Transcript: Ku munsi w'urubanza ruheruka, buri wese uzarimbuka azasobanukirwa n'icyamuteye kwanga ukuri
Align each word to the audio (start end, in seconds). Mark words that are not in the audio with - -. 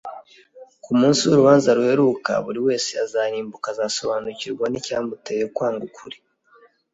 Ku 0.83 0.91
munsi 0.99 1.21
w'urubanza 1.25 1.69
ruheruka, 1.77 2.31
buri 2.45 2.59
wese 2.67 2.91
uzarimbuka 3.05 3.67
azasobanukirwa 3.73 4.65
n'icyamuteye 4.69 5.43
kwanga 5.55 5.83
ukuri 5.89 6.17